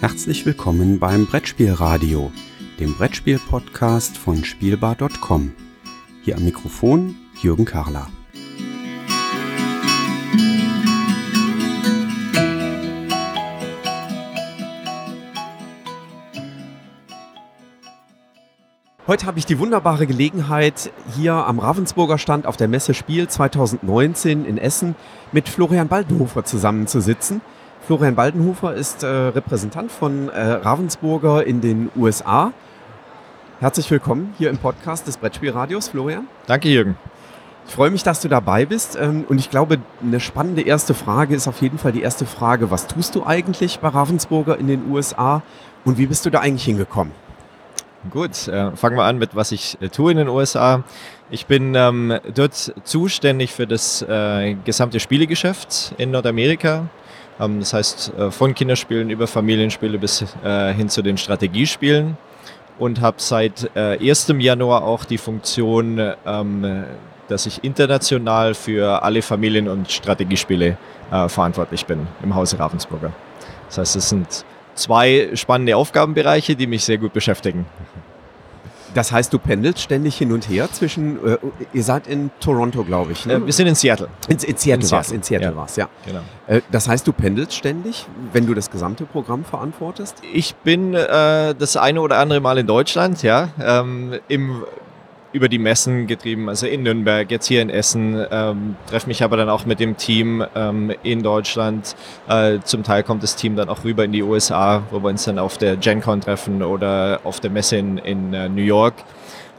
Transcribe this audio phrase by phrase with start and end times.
[0.00, 2.30] Herzlich willkommen beim Brettspielradio,
[2.78, 5.52] dem Brettspiel-Podcast von Spielbar.com.
[6.22, 8.06] Hier am Mikrofon Jürgen Karler.
[19.08, 24.44] Heute habe ich die wunderbare Gelegenheit, hier am Ravensburger Stand auf der Messe Spiel 2019
[24.44, 24.94] in Essen
[25.32, 27.40] mit Florian Baldenhofer zusammenzusitzen.
[27.88, 32.52] Florian Baldenhofer ist äh, Repräsentant von äh, Ravensburger in den USA.
[33.60, 36.26] Herzlich willkommen hier im Podcast des Brettspielradios, Florian.
[36.46, 36.98] Danke, Jürgen.
[37.66, 38.98] Ich freue mich, dass du dabei bist.
[39.00, 42.70] Ähm, und ich glaube, eine spannende erste Frage ist auf jeden Fall die erste Frage,
[42.70, 45.40] was tust du eigentlich bei Ravensburger in den USA
[45.86, 47.14] und wie bist du da eigentlich hingekommen?
[48.10, 50.84] Gut, äh, fangen wir an mit, was ich äh, tue in den USA.
[51.30, 56.90] Ich bin ähm, dort zuständig für das äh, gesamte Spielegeschäft in Nordamerika.
[57.40, 62.16] Ähm, das heißt, äh, von Kinderspielen über Familienspiele bis äh, hin zu den Strategiespielen.
[62.78, 64.34] Und habe seit äh, 1.
[64.38, 66.84] Januar auch die Funktion, ähm,
[67.26, 70.78] dass ich international für alle Familien- und Strategiespiele
[71.10, 73.12] verantwortlich bin im Hause Ravensburger.
[73.68, 77.66] Das heißt, es sind zwei spannende Aufgabenbereiche, die mich sehr gut beschäftigen.
[78.98, 81.38] Das heißt, du pendelst ständig hin und her zwischen, äh,
[81.72, 83.26] ihr seid in Toronto, glaube ich.
[83.26, 83.34] Ne?
[83.34, 84.08] Äh, wir sind in Seattle.
[84.26, 85.56] In, in Seattle war es, in Seattle ja.
[85.56, 85.88] war's, ja.
[86.04, 86.18] Genau.
[86.48, 90.16] Äh, das heißt, du pendelst ständig, wenn du das gesamte Programm verantwortest?
[90.32, 93.50] Ich bin äh, das eine oder andere Mal in Deutschland, ja.
[93.60, 94.64] Ähm, Im
[95.32, 99.36] über die Messen getrieben, also in Nürnberg, jetzt hier in Essen, ähm, treffe mich aber
[99.36, 101.96] dann auch mit dem Team ähm, in Deutschland.
[102.28, 105.24] Äh, zum Teil kommt das Team dann auch rüber in die USA, wo wir uns
[105.24, 108.94] dann auf der GenCon treffen oder auf der Messe in, in uh, New York.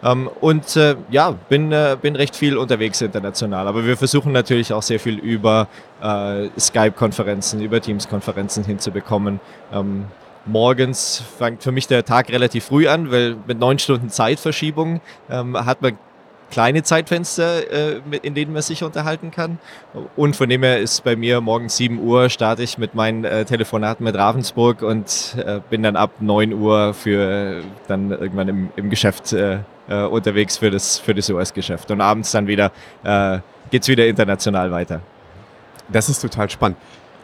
[0.04, 4.74] Ähm, und äh, ja, bin, äh, bin recht viel unterwegs international, aber wir versuchen natürlich
[4.74, 5.68] auch sehr viel über
[6.02, 9.40] äh, Skype-Konferenzen, über Teams-Konferenzen hinzubekommen.
[10.46, 15.66] Morgens fängt für mich der Tag relativ früh an, weil mit neun Stunden Zeitverschiebung ähm,
[15.66, 15.98] hat man
[16.50, 19.60] kleine Zeitfenster, äh, in denen man sich unterhalten kann.
[20.16, 23.46] Und von dem her ist bei mir morgens 7 Uhr starte ich mit meinen äh,
[23.46, 28.90] Telefonaten mit Ravensburg und äh, bin dann ab 9 Uhr für dann irgendwann im, im
[28.90, 31.92] Geschäft äh, äh, unterwegs für das, für das US-Geschäft.
[31.92, 32.72] Und abends dann wieder
[33.04, 35.02] äh, geht es wieder international weiter.
[35.90, 36.78] Das ist total spannend.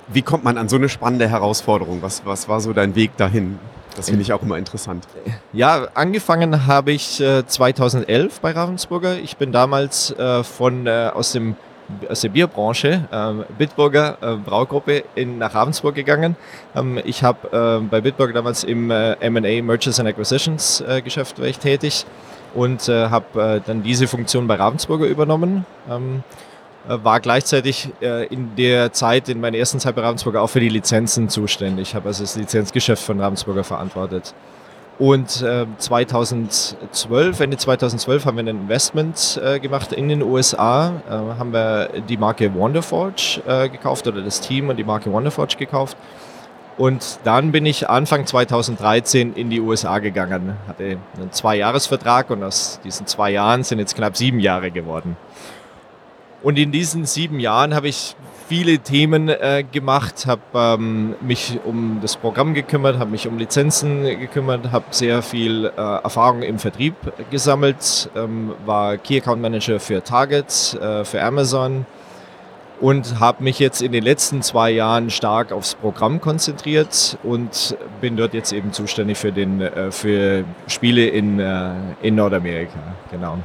[0.08, 2.02] Wie kommt man an so eine spannende Herausforderung?
[2.02, 3.60] Was, was war so dein Weg dahin?
[3.96, 5.08] Das finde ich auch immer interessant.
[5.54, 9.18] Ja, angefangen habe ich äh, 2011 bei Ravensburger.
[9.18, 11.56] Ich bin damals äh, von, äh, aus, dem,
[12.10, 16.36] aus der Bierbranche, ähm, Bitburger äh, Braugruppe, in, nach Ravensburg gegangen.
[16.76, 21.48] Ähm, ich habe äh, bei Bitburger damals im äh, M&A, Mergers and Acquisitions Geschäft war
[21.48, 22.06] ich tätig
[22.54, 25.66] und habe dann diese Funktion bei Ravensburger übernommen.
[25.90, 26.55] Ähm, äh,
[26.88, 30.70] war gleichzeitig äh, in der Zeit, in meiner ersten Zeit bei Ravensburger, auch für die
[30.70, 31.90] Lizenzen zuständig.
[31.90, 34.34] Ich habe also das Lizenzgeschäft von Ravensburger verantwortet.
[34.98, 41.12] Und äh, 2012, Ende 2012 haben wir ein Investment äh, gemacht in den USA, äh,
[41.12, 45.98] haben wir die Marke Wonderforge äh, gekauft oder das Team und die Marke Wonderforge gekauft.
[46.78, 52.80] Und dann bin ich Anfang 2013 in die USA gegangen, hatte einen Zwei-Jahres-Vertrag und aus
[52.84, 55.16] diesen zwei Jahren sind jetzt knapp sieben Jahre geworden.
[56.46, 58.16] Und in diesen sieben Jahren habe ich
[58.48, 64.04] viele Themen äh, gemacht, habe ähm, mich um das Programm gekümmert, habe mich um Lizenzen
[64.04, 66.94] gekümmert, habe sehr viel äh, Erfahrung im Vertrieb
[67.32, 71.88] gesammelt, ähm, war Key Account Manager für Target, äh, für Amazon
[72.80, 78.18] und habe mich jetzt in den letzten zwei Jahren stark aufs Programm konzentriert und bin
[78.18, 81.72] dort jetzt eben zuständig für, den, äh, für Spiele in, äh,
[82.04, 82.78] in Nordamerika.
[83.10, 83.40] Genau.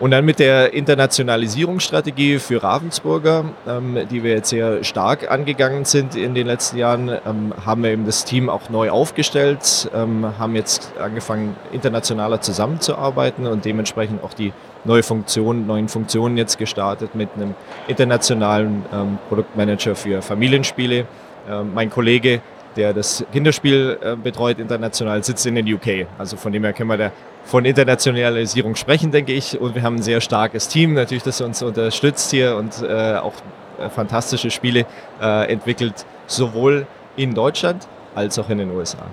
[0.00, 6.16] Und dann mit der Internationalisierungsstrategie für Ravensburger, ähm, die wir jetzt sehr stark angegangen sind
[6.16, 10.56] in den letzten Jahren, ähm, haben wir eben das Team auch neu aufgestellt, ähm, haben
[10.56, 14.52] jetzt angefangen, internationaler zusammenzuarbeiten und dementsprechend auch die
[14.84, 17.54] neue Funktion, neuen Funktionen jetzt gestartet mit einem
[17.86, 21.06] internationalen ähm, Produktmanager für Familienspiele.
[21.48, 22.40] Ähm, mein Kollege
[22.76, 26.06] der das Kinderspiel äh, betreut international, sitzt in den UK.
[26.18, 27.12] Also von dem her können wir da
[27.44, 29.60] von Internationalisierung sprechen, denke ich.
[29.60, 33.34] Und wir haben ein sehr starkes Team, natürlich, das uns unterstützt hier und äh, auch
[33.78, 34.86] äh, fantastische Spiele
[35.20, 36.86] entwickelt, sowohl
[37.16, 39.06] in Deutschland als auch in den USA.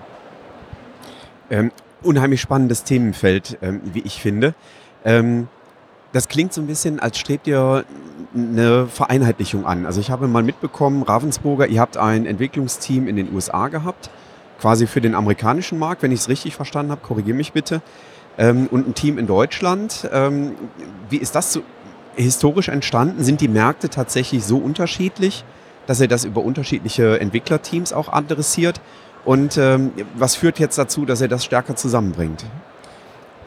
[1.49, 1.71] Ähm,
[2.01, 4.53] unheimlich spannendes Themenfeld, ähm, wie ich finde.
[5.05, 5.47] Ähm,
[6.11, 7.85] das klingt so ein bisschen, als strebt ihr
[8.35, 9.85] eine Vereinheitlichung an.
[9.85, 14.09] Also ich habe mal mitbekommen, Ravensburger, ihr habt ein Entwicklungsteam in den USA gehabt,
[14.59, 17.81] quasi für den amerikanischen Markt, wenn ich es richtig verstanden habe, korrigiere mich bitte,
[18.37, 20.07] ähm, und ein Team in Deutschland.
[20.11, 20.53] Ähm,
[21.09, 21.61] wie ist das so
[22.15, 23.23] historisch entstanden?
[23.23, 25.43] Sind die Märkte tatsächlich so unterschiedlich,
[25.87, 28.81] dass ihr das über unterschiedliche Entwicklerteams auch adressiert?
[29.25, 32.45] Und ähm, was führt jetzt dazu, dass ihr das stärker zusammenbringt?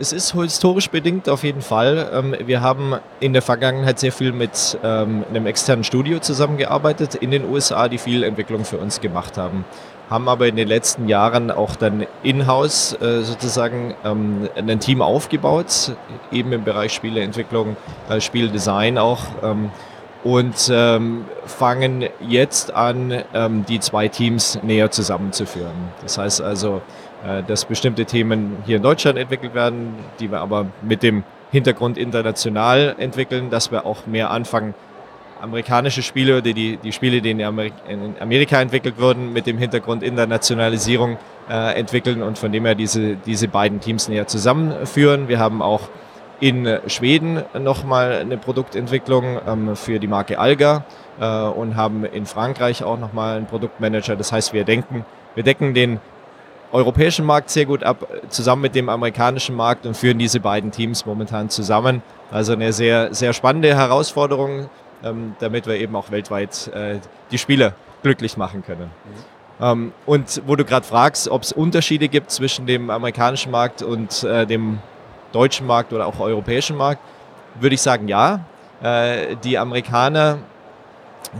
[0.02, 2.10] Es ist historisch bedingt auf jeden Fall.
[2.12, 7.30] Ähm, wir haben in der Vergangenheit sehr viel mit ähm, einem externen Studio zusammengearbeitet in
[7.30, 9.64] den USA, die viel Entwicklung für uns gemacht haben.
[10.10, 15.92] Haben aber in den letzten Jahren auch dann in-house äh, sozusagen ähm, ein Team aufgebaut,
[16.32, 17.76] eben im Bereich Spieleentwicklung,
[18.10, 19.20] äh, Spieldesign auch
[20.24, 25.90] und ähm, fangen jetzt an, ähm, die zwei Teams näher zusammenzuführen.
[26.02, 26.80] Das heißt also,
[27.46, 31.22] dass bestimmte Themen hier in Deutschland entwickelt werden, die wir aber mit dem
[31.52, 34.74] Hintergrund international entwickeln, dass wir auch mehr anfangen,
[35.42, 39.58] amerikanische Spiele oder die, die Spiele, die in, Amerika, in Amerika entwickelt wurden, mit dem
[39.58, 41.18] Hintergrund Internationalisierung
[41.50, 45.28] äh, entwickeln und von dem her diese, diese beiden Teams näher zusammenführen.
[45.28, 45.88] Wir haben auch
[46.40, 50.84] in Schweden nochmal eine Produktentwicklung ähm, für die Marke Alga
[51.20, 54.16] äh, und haben in Frankreich auch nochmal einen Produktmanager.
[54.16, 55.04] Das heißt, wir denken,
[55.34, 56.00] wir decken den
[56.72, 61.06] europäischen Markt sehr gut ab, zusammen mit dem amerikanischen Markt und führen diese beiden Teams
[61.06, 62.02] momentan zusammen.
[62.30, 64.70] Also eine sehr, sehr spannende Herausforderung,
[65.04, 66.98] ähm, damit wir eben auch weltweit äh,
[67.30, 68.90] die Spieler glücklich machen können.
[69.60, 74.24] Ähm, und wo du gerade fragst, ob es Unterschiede gibt zwischen dem amerikanischen Markt und
[74.24, 74.78] äh, dem
[75.32, 77.00] deutschen Markt oder auch europäischen Markt,
[77.60, 78.44] würde ich sagen, ja.
[78.82, 80.38] Äh, die Amerikaner,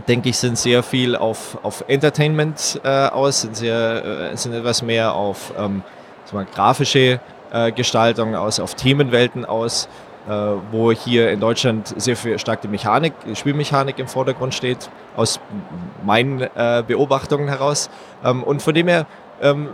[0.07, 4.81] denke ich, sind sehr viel auf, auf Entertainment äh, aus, sind, sehr, äh, sind etwas
[4.81, 5.83] mehr auf ähm,
[6.31, 7.19] mal, grafische
[7.51, 9.87] äh, Gestaltung aus, auf Themenwelten aus,
[10.27, 10.31] äh,
[10.71, 15.39] wo hier in Deutschland sehr viel stark die Mechanik, die Spielmechanik im Vordergrund steht, aus
[16.03, 17.89] meinen äh, Beobachtungen heraus.
[18.23, 19.05] Ähm, und von dem her
[19.41, 19.69] ähm,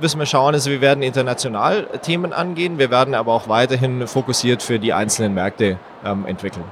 [0.00, 4.62] müssen wir schauen, also wir werden international Themen angehen, wir werden aber auch weiterhin fokussiert
[4.62, 6.64] für die einzelnen Märkte ähm, entwickeln.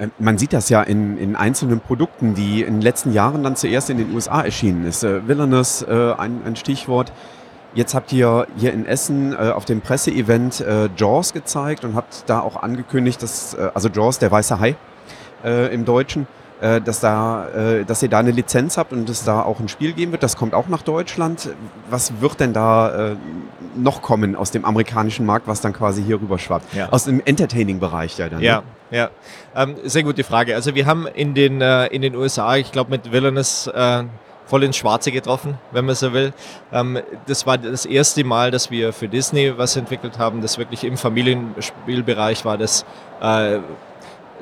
[0.00, 3.54] Ähm, man sieht das ja in, in, einzelnen Produkten, die in den letzten Jahren dann
[3.54, 5.04] zuerst in den USA erschienen ist.
[5.04, 7.12] Äh, Villainous, äh, ein, ein, Stichwort.
[7.74, 12.24] Jetzt habt ihr hier in Essen äh, auf dem Presseevent äh, Jaws gezeigt und habt
[12.26, 14.76] da auch angekündigt, dass, äh, also Jaws, der weiße Hai
[15.42, 16.26] im Deutschen,
[16.60, 19.68] äh, dass, da, äh, dass ihr da eine Lizenz habt und es da auch ein
[19.68, 20.22] Spiel geben wird.
[20.22, 21.48] Das kommt auch nach Deutschland.
[21.88, 23.16] Was wird denn da äh,
[23.76, 26.74] noch kommen aus dem amerikanischen Markt, was dann quasi hier rüber schwappt?
[26.74, 26.90] Ja.
[26.90, 28.42] Aus dem Entertaining-Bereich ja dann.
[28.42, 28.98] Ja, ne?
[28.98, 29.10] ja.
[29.56, 30.54] Ähm, sehr gute Frage.
[30.54, 33.70] Also wir haben in den, in den USA, ich glaube mit Villainous
[34.44, 36.32] voll ins Schwarze getroffen, wenn man so will.
[36.72, 40.82] Ähm, das war das erste Mal, dass wir für Disney was entwickelt haben, das wirklich
[40.84, 42.84] im Familienspielbereich war, das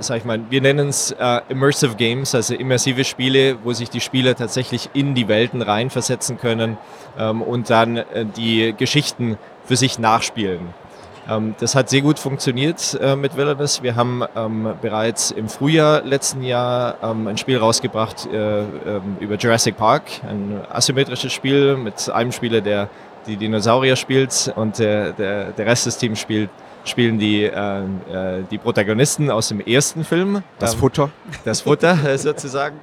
[0.00, 4.00] sag ich mal, wir nennen es äh, Immersive Games, also immersive Spiele, wo sich die
[4.00, 6.76] Spieler tatsächlich in die Welten reinversetzen können
[7.18, 10.60] ähm, und dann äh, die Geschichten für sich nachspielen.
[11.28, 13.82] Ähm, das hat sehr gut funktioniert äh, mit Wilderness.
[13.82, 19.36] Wir haben ähm, bereits im Frühjahr letzten Jahr ähm, ein Spiel rausgebracht äh, ähm, über
[19.36, 22.88] Jurassic Park, ein asymmetrisches Spiel mit einem Spieler, der
[23.26, 26.50] die Dinosaurier spielt und der, der, der Rest des Teams spielt
[26.84, 27.84] spielen die, äh, äh,
[28.50, 30.42] die Protagonisten aus dem ersten Film.
[30.58, 31.10] Das ähm, Futter.
[31.44, 32.80] Das Futter sozusagen.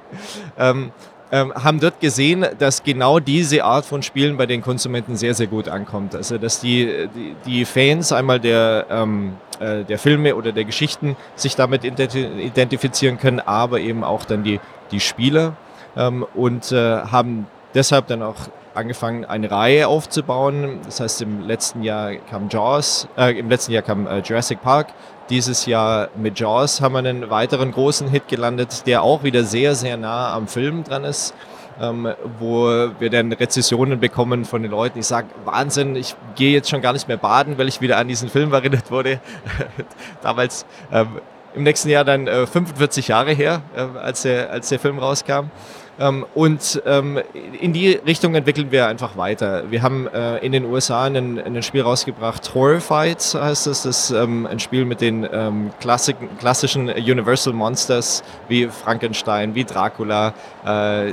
[0.58, 0.92] Ähm,
[1.32, 5.48] ähm, haben dort gesehen, dass genau diese Art von Spielen bei den Konsumenten sehr, sehr
[5.48, 6.14] gut ankommt.
[6.14, 11.16] Also dass die, die, die Fans einmal der, ähm, äh, der Filme oder der Geschichten
[11.34, 14.60] sich damit identifizieren können, aber eben auch dann die,
[14.92, 15.56] die Spieler
[15.96, 18.36] ähm, und äh, haben deshalb dann auch
[18.76, 20.80] angefangen, eine Reihe aufzubauen.
[20.84, 24.88] Das heißt, im letzten Jahr kam Jaws, äh, im letzten Jahr kam äh, Jurassic Park.
[25.30, 29.74] Dieses Jahr mit Jaws haben wir einen weiteren großen Hit gelandet, der auch wieder sehr,
[29.74, 31.34] sehr nah am Film dran ist.
[31.78, 32.68] Ähm, wo
[32.98, 34.98] wir dann Rezessionen bekommen von den Leuten.
[34.98, 38.08] Ich sage, Wahnsinn, ich gehe jetzt schon gar nicht mehr baden, weil ich wieder an
[38.08, 39.20] diesen Film erinnert wurde.
[40.22, 41.20] Damals ähm,
[41.54, 45.50] im nächsten Jahr dann äh, 45 Jahre her, äh, als, der, als der Film rauskam.
[45.98, 47.18] Ähm, und ähm,
[47.58, 49.70] in die Richtung entwickeln wir einfach weiter.
[49.70, 53.82] Wir haben äh, in den USA ein, Spiel rausgebracht, Horrified heißt es.
[53.82, 55.26] Das ist ähm, ein Spiel mit den
[55.80, 60.34] klassischen Universal Monsters wie Frankenstein, wie Dracula,
[60.64, 61.12] äh,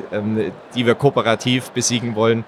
[0.75, 2.44] die wir kooperativ besiegen wollen.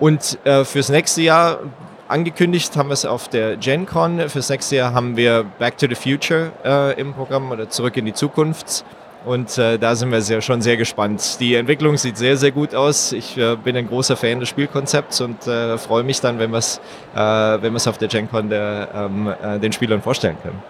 [0.00, 1.60] Und äh, fürs nächste Jahr
[2.08, 4.28] angekündigt haben wir es auf der Gen Con.
[4.28, 8.12] Fürs nächste Jahr haben wir Back to the Future im Programm oder Zurück in die
[8.12, 8.84] Zukunft.
[9.26, 11.38] Und äh, da sind wir sehr, schon sehr gespannt.
[11.40, 13.10] Die Entwicklung sieht sehr, sehr gut aus.
[13.10, 16.58] Ich äh, bin ein großer Fan des Spielkonzepts und äh, freue mich dann, wenn wir
[16.58, 16.80] es
[17.12, 20.62] äh, auf der GenCon der, ähm, äh, den Spielern vorstellen können.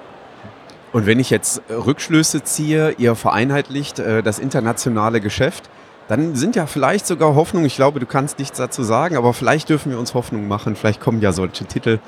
[0.94, 5.68] Und wenn ich jetzt Rückschlüsse ziehe, ihr vereinheitlicht äh, das internationale Geschäft,
[6.08, 9.68] dann sind ja vielleicht sogar Hoffnungen, ich glaube, du kannst nichts dazu sagen, aber vielleicht
[9.68, 11.98] dürfen wir uns Hoffnung machen, vielleicht kommen ja solche Titel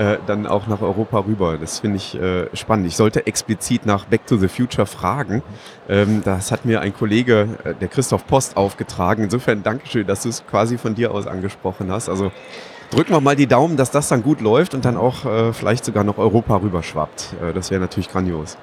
[0.00, 1.58] äh, dann auch nach Europa rüber.
[1.58, 2.86] Das finde ich äh, spannend.
[2.86, 5.42] Ich sollte explizit nach Back to the Future fragen.
[5.90, 9.24] Ähm, das hat mir ein Kollege, äh, der Christoph Post, aufgetragen.
[9.24, 12.08] Insofern Dankeschön, dass du es quasi von dir aus angesprochen hast.
[12.08, 12.32] Also
[12.90, 15.84] drücken wir mal die Daumen, dass das dann gut läuft und dann auch äh, vielleicht
[15.84, 17.34] sogar noch Europa rüberschwappt.
[17.42, 18.56] Äh, das wäre natürlich grandios.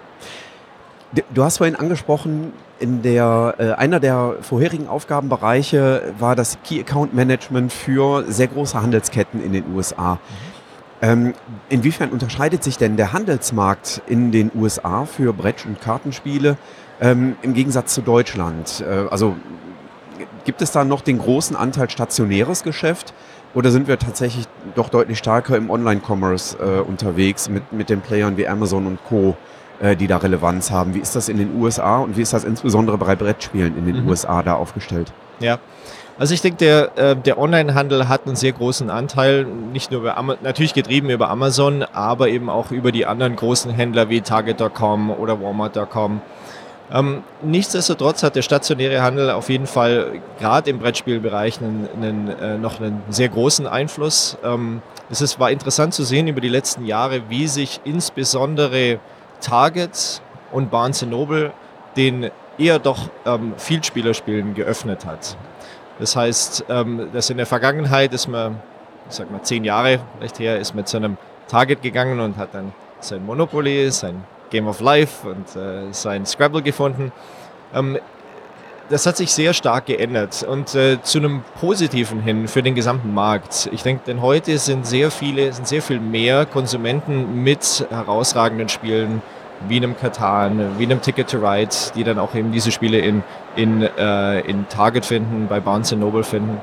[1.36, 7.14] Du hast vorhin angesprochen, in der, äh, einer der vorherigen Aufgabenbereiche war das Key Account
[7.14, 10.16] Management für sehr große Handelsketten in den USA.
[10.16, 10.47] Mhm.
[11.02, 11.34] Ähm,
[11.70, 16.58] inwiefern unterscheidet sich denn der Handelsmarkt in den USA für Brett- und Kartenspiele
[17.00, 18.84] ähm, im Gegensatz zu Deutschland?
[18.88, 19.36] Äh, also
[20.46, 23.14] gibt es da noch den großen Anteil stationäres Geschäft
[23.54, 28.38] oder sind wir tatsächlich doch deutlich stärker im Online-Commerce äh, unterwegs mit, mit den Playern
[28.38, 29.36] wie Amazon und Co.,
[29.80, 30.96] äh, die da Relevanz haben?
[30.96, 34.04] Wie ist das in den USA und wie ist das insbesondere bei Brettspielen in den
[34.04, 34.10] mhm.
[34.10, 35.14] USA da aufgestellt?
[35.40, 35.60] Ja,
[36.20, 40.38] also ich denke, der, äh, der Online-Handel hat einen sehr großen Anteil, nicht nur über
[40.42, 45.42] natürlich getrieben über Amazon, aber eben auch über die anderen großen Händler wie Target.com oder
[45.42, 46.22] Walmart.com.
[46.90, 52.58] Ähm, nichtsdestotrotz hat der stationäre Handel auf jeden Fall gerade im Brettspielbereich einen, einen, äh,
[52.58, 54.38] noch einen sehr großen Einfluss.
[54.44, 59.00] Ähm, es ist, war interessant zu sehen über die letzten Jahre, wie sich insbesondere
[59.42, 60.22] Target
[60.52, 61.52] und Barnes Noble
[61.98, 65.36] den eher doch ähm, Vielspielerspielen geöffnet hat.
[66.00, 68.60] Das heißt, ähm, dass in der Vergangenheit ist man,
[69.10, 72.54] ich sag mal zehn Jahre vielleicht her, ist mit so einem Target gegangen und hat
[72.54, 77.12] dann sein Monopoly, sein Game of Life und äh, sein Scrabble gefunden.
[77.74, 77.98] Ähm,
[78.90, 83.14] das hat sich sehr stark geändert und äh, zu einem Positiven hin für den gesamten
[83.14, 83.70] Markt.
[83.74, 89.22] Ich denke, denn heute sind sehr viele, sind sehr viel mehr Konsumenten mit herausragenden Spielen
[89.68, 93.24] wie einem Katan, wie einem Ticket to Ride, die dann auch eben diese Spiele in,
[93.56, 96.62] in, äh, in Target finden, bei Barnes Noble finden.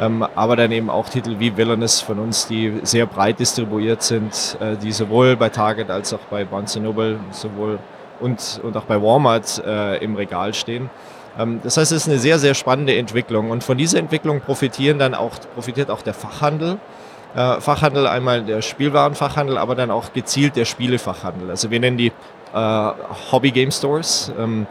[0.00, 4.58] Ähm, aber dann eben auch Titel wie Villainous von uns, die sehr breit distribuiert sind,
[4.60, 7.78] äh, die sowohl bei Target als auch bei Barnes Noble sowohl
[8.20, 10.90] und, und auch bei Walmart äh, im Regal stehen.
[11.38, 14.98] Ähm, das heißt, es ist eine sehr, sehr spannende Entwicklung und von dieser Entwicklung profitieren
[14.98, 16.78] dann auch, profitiert auch der Fachhandel
[17.36, 21.50] äh, Fachhandel, einmal der Spielwarenfachhandel, aber dann auch gezielt der Spielefachhandel.
[21.50, 22.12] Also wir nennen die
[22.56, 22.92] äh,
[23.32, 24.32] Hobby Game Stores.
[24.38, 24.66] Ähm,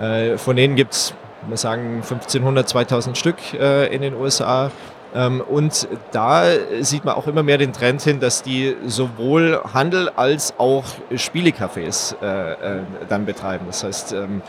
[0.00, 1.14] äh, von denen gibt es,
[1.46, 4.70] wir sagen, 1500, 2000 Stück äh, in den USA.
[5.14, 6.44] Ähm, und da
[6.80, 12.14] sieht man auch immer mehr den Trend hin, dass die sowohl Handel als auch Spielecafés
[13.08, 13.64] dann betreiben.
[13.66, 14.42] Das heißt, ähm,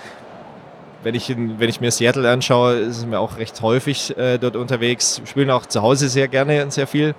[1.03, 4.56] wenn ich, in, wenn ich mir Seattle anschaue, es mir auch recht häufig äh, dort
[4.56, 5.22] unterwegs.
[5.25, 7.15] Spielen auch zu Hause sehr gerne und sehr viel.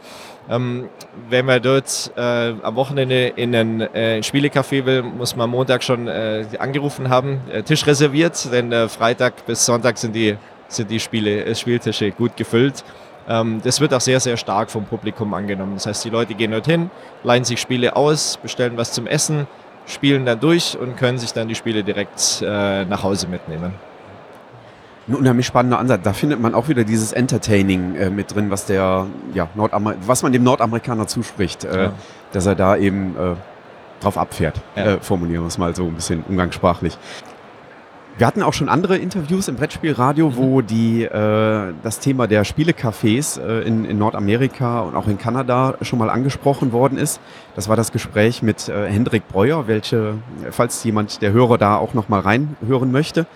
[0.49, 0.89] Ähm,
[1.29, 2.21] wenn man dort äh,
[2.63, 7.63] am Wochenende in ein äh, Spielecafé will, muss man Montag schon äh, angerufen haben, äh,
[7.63, 10.37] Tisch reserviert, denn äh, Freitag bis Sonntag sind die,
[10.69, 12.85] sind die Spiele, Spieltische gut gefüllt.
[13.29, 15.75] Ähm, das wird auch sehr, sehr stark vom Publikum angenommen.
[15.75, 16.91] Das heißt, die Leute gehen dorthin,
[17.23, 19.47] leihen sich Spiele aus, bestellen was zum Essen,
[19.90, 23.73] spielen dann durch und können sich dann die Spiele direkt nach Hause mitnehmen
[25.11, 26.00] ein unheimlich spannender Ansatz.
[26.02, 30.23] Da findet man auch wieder dieses Entertaining äh, mit drin, was der, ja, Nordamer was
[30.23, 31.92] man dem Nordamerikaner zuspricht, äh, ja.
[32.32, 33.35] dass er da eben äh,
[34.02, 34.61] drauf abfährt.
[34.76, 34.85] Ja.
[34.85, 36.97] Äh, formulieren wir es mal so ein bisschen umgangssprachlich.
[38.21, 40.37] Wir hatten auch schon andere Interviews im Brettspielradio, mhm.
[40.37, 45.77] wo die, äh, das Thema der Spielecafés äh, in, in, Nordamerika und auch in Kanada
[45.81, 47.19] schon mal angesprochen worden ist.
[47.55, 50.19] Das war das Gespräch mit äh, Hendrik Breuer, welche,
[50.50, 53.27] falls jemand der Hörer da auch noch mal reinhören möchte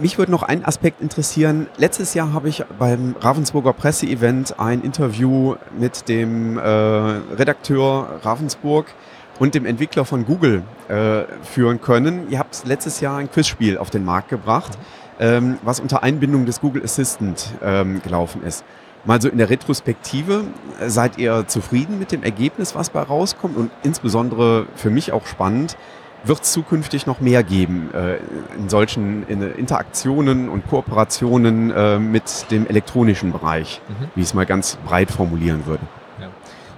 [0.00, 1.66] mich würde noch ein Aspekt interessieren.
[1.76, 8.86] Letztes Jahr habe ich beim Ravensburger Presseevent ein Interview mit dem äh, Redakteur Ravensburg
[9.42, 12.30] und dem Entwickler von Google äh, führen können.
[12.30, 14.78] Ihr habt letztes Jahr ein Quizspiel auf den Markt gebracht,
[15.18, 18.64] ähm, was unter Einbindung des Google Assistant ähm, gelaufen ist.
[19.04, 20.44] Mal so in der Retrospektive,
[20.80, 23.56] äh, seid ihr zufrieden mit dem Ergebnis, was bei rauskommt?
[23.56, 25.76] Und insbesondere für mich auch spannend,
[26.22, 28.18] wird es zukünftig noch mehr geben äh,
[28.56, 34.04] in solchen in Interaktionen und Kooperationen äh, mit dem elektronischen Bereich, mhm.
[34.14, 35.82] wie ich es mal ganz breit formulieren würde.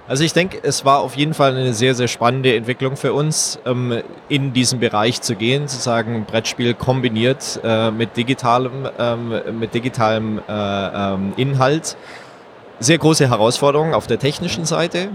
[0.07, 3.59] Also ich denke, es war auf jeden Fall eine sehr, sehr spannende Entwicklung für uns,
[3.65, 9.73] ähm, in diesen Bereich zu gehen, zu sagen, Brettspiel kombiniert äh, mit digitalem, ähm, mit
[9.73, 11.97] digitalem äh, ähm, Inhalt
[12.77, 15.07] sehr große Herausforderung auf der technischen Seite,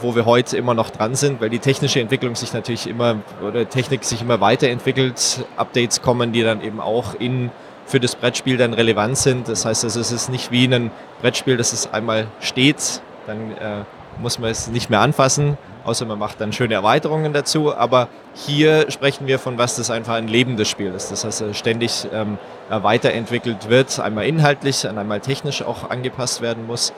[0.00, 3.68] wo wir heute immer noch dran sind, weil die technische Entwicklung sich natürlich immer oder
[3.68, 7.50] Technik sich immer weiterentwickelt, Updates kommen, die dann eben auch in
[7.84, 9.46] für das Brettspiel dann relevant sind.
[9.46, 13.84] Das heißt, also, es ist nicht wie ein Brettspiel, dass es einmal steht, dann äh,
[14.20, 17.74] muss man es nicht mehr anfassen außer man macht dann schöne Erweiterungen dazu.
[17.74, 21.10] Aber hier sprechen wir von was das einfach ein lebendes Spiel ist.
[21.10, 22.38] Das heißt, ständig ähm,
[22.68, 26.92] weiterentwickelt wird, einmal inhaltlich einmal technisch auch angepasst werden muss.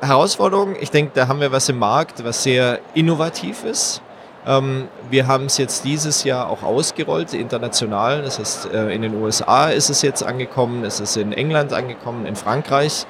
[0.00, 4.00] Herausforderung, ich denke, da haben wir was im Markt, was sehr innovativ ist.
[4.46, 8.22] Ähm, wir haben es jetzt dieses Jahr auch ausgerollt, international.
[8.22, 12.26] Das heißt, äh, in den USA ist es jetzt angekommen, es ist in England angekommen,
[12.26, 13.06] in Frankreich.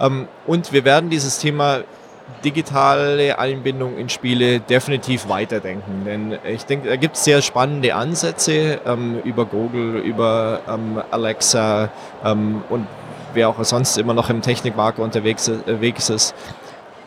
[0.00, 1.82] Ähm, und wir werden dieses Thema
[2.44, 6.04] digitale Einbindung in Spiele definitiv weiterdenken.
[6.04, 11.90] Denn ich denke, da gibt es sehr spannende Ansätze ähm, über Google, über ähm, Alexa
[12.24, 12.86] ähm, und
[13.34, 16.34] wer auch sonst immer noch im Technikmarkt unterwegs, unterwegs ist.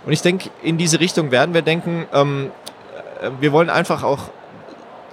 [0.06, 2.06] Und ich denke, in diese Richtung werden wir denken.
[2.14, 2.52] Ähm,
[3.22, 4.20] äh, wir wollen einfach auch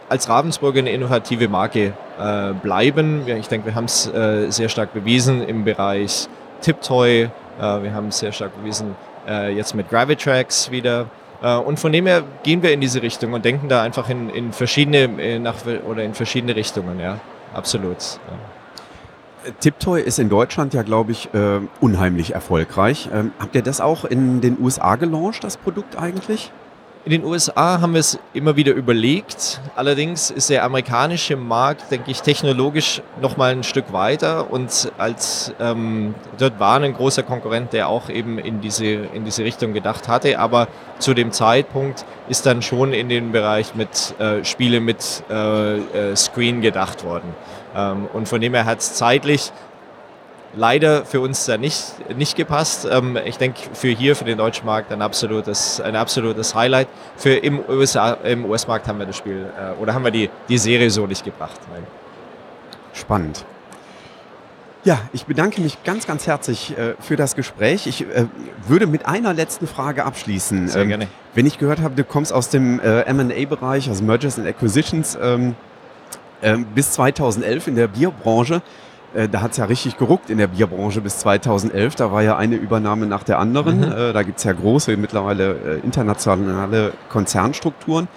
[0.08, 3.26] als Ravensburger eine innovative Marke äh, bleiben.
[3.26, 6.28] Ich denke, wir haben es äh, sehr stark bewiesen im Bereich
[6.60, 7.22] Tiptoy.
[7.22, 8.94] Äh, wir haben es sehr stark bewiesen
[9.26, 11.06] äh, jetzt mit Gravitrax wieder.
[11.42, 14.30] Äh, und von dem her gehen wir in diese Richtung und denken da einfach in,
[14.30, 15.56] in verschiedene nach,
[15.88, 17.18] oder in verschiedene Richtungen, ja.
[17.54, 17.98] Absolut.
[18.28, 19.52] Ja.
[19.60, 23.08] Tiptoy ist in Deutschland ja, glaube ich, äh, unheimlich erfolgreich.
[23.12, 26.52] Ähm, habt ihr das auch in den USA gelauncht, das Produkt eigentlich?
[27.04, 29.60] In den USA haben wir es immer wieder überlegt.
[29.74, 34.52] Allerdings ist der amerikanische Markt, denke ich, technologisch noch mal ein Stück weiter.
[34.52, 39.42] Und als ähm, dort war ein großer Konkurrent, der auch eben in diese, in diese
[39.42, 40.38] Richtung gedacht hatte.
[40.38, 40.68] Aber
[41.00, 46.14] zu dem Zeitpunkt ist dann schon in den Bereich mit äh, Spiele mit äh, äh,
[46.14, 47.34] Screen gedacht worden.
[47.74, 49.50] Ähm, und von dem her hat es zeitlich
[50.54, 52.86] leider für uns da nicht, nicht gepasst.
[52.90, 56.88] Ähm, ich denke, für hier, für den deutschen Markt, ein absolutes, ein absolutes Highlight.
[57.16, 60.58] Für im, USA, im US-Markt haben wir das Spiel äh, oder haben wir die, die
[60.58, 61.60] Serie so nicht gebracht.
[61.72, 61.86] Nein.
[62.92, 63.44] Spannend.
[64.84, 67.86] Ja, ich bedanke mich ganz, ganz herzlich äh, für das Gespräch.
[67.86, 68.26] Ich äh,
[68.66, 70.68] würde mit einer letzten Frage abschließen.
[70.68, 71.08] Sehr ähm, gerne.
[71.34, 75.54] Wenn ich gehört habe, du kommst aus dem äh, M&A-Bereich, also Mergers and Acquisitions, ähm,
[76.42, 78.60] ähm bis 2011 in der Bierbranche.
[79.14, 81.94] Äh, da hat es ja richtig geruckt in der Bierbranche bis 2011.
[81.96, 83.80] Da war ja eine Übernahme nach der anderen.
[83.80, 83.92] Mhm.
[83.92, 88.08] Äh, da gibt es ja große, mittlerweile äh, internationale Konzernstrukturen.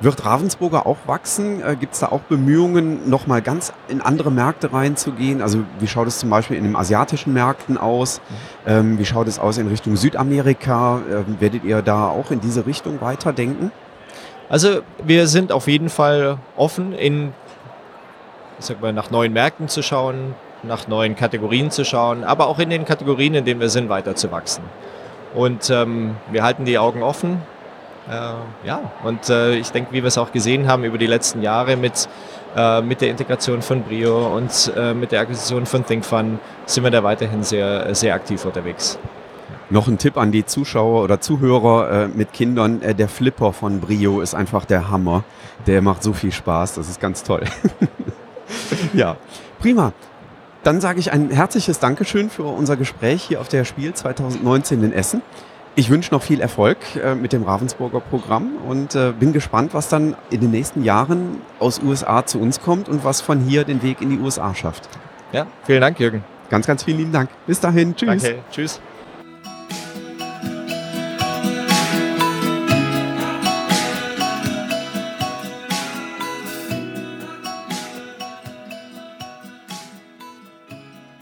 [0.00, 1.60] Wird Ravensburger auch wachsen?
[1.80, 5.42] Gibt es da auch Bemühungen, nochmal ganz in andere Märkte reinzugehen?
[5.42, 8.20] Also wie schaut es zum Beispiel in den asiatischen Märkten aus?
[8.20, 8.70] Mhm.
[8.70, 11.00] Ähm, wie schaut es aus in Richtung Südamerika?
[11.10, 13.72] Ähm, werdet ihr da auch in diese Richtung weiterdenken?
[14.48, 17.32] Also wir sind auf jeden Fall offen in
[18.58, 22.70] sag mal, nach neuen Märkten zu schauen, nach neuen Kategorien zu schauen, aber auch in
[22.70, 24.62] den Kategorien, in denen wir sind, weiter zu wachsen.
[25.34, 27.42] Und ähm, wir halten die Augen offen.
[28.08, 31.42] Äh, ja, und äh, ich denke, wie wir es auch gesehen haben über die letzten
[31.42, 32.08] Jahre mit,
[32.56, 36.90] äh, mit der Integration von Brio und äh, mit der Akquisition von ThinkFun, sind wir
[36.90, 38.98] da weiterhin sehr, sehr aktiv unterwegs.
[39.70, 42.80] Noch ein Tipp an die Zuschauer oder Zuhörer äh, mit Kindern.
[42.80, 45.24] Äh, der Flipper von Brio ist einfach der Hammer.
[45.66, 46.76] Der macht so viel Spaß.
[46.76, 47.42] Das ist ganz toll.
[48.94, 49.16] ja,
[49.58, 49.92] prima.
[50.62, 54.92] Dann sage ich ein herzliches Dankeschön für unser Gespräch hier auf der Spiel 2019 in
[54.92, 55.22] Essen.
[55.76, 59.88] Ich wünsche noch viel Erfolg äh, mit dem Ravensburger Programm und äh, bin gespannt, was
[59.88, 63.82] dann in den nächsten Jahren aus USA zu uns kommt und was von hier den
[63.82, 64.88] Weg in die USA schafft.
[65.32, 66.24] Ja, vielen Dank, Jürgen.
[66.50, 67.30] Ganz, ganz vielen lieben Dank.
[67.46, 67.94] Bis dahin.
[67.94, 68.22] Tschüss.
[68.22, 68.38] Danke.
[68.50, 68.80] Tschüss.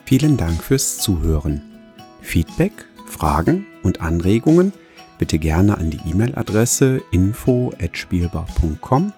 [0.07, 1.63] Vielen Dank fürs Zuhören.
[2.23, 2.73] Feedback,
[3.09, 4.73] Fragen und Anregungen
[5.19, 9.13] bitte gerne an die E-Mail-Adresse info@spielbar.com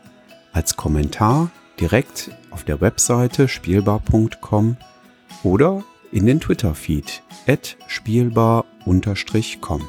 [0.52, 4.78] als Kommentar direkt auf der Webseite spielbar.com
[5.42, 7.22] oder in den Twitter-Feed
[7.86, 9.82] spielbar-com.